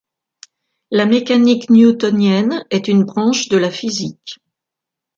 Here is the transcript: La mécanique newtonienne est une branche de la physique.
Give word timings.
La 0.89 1.05
mécanique 1.05 1.69
newtonienne 1.69 2.65
est 2.71 2.87
une 2.87 3.03
branche 3.03 3.49
de 3.49 3.57
la 3.57 3.69
physique. 3.69 4.39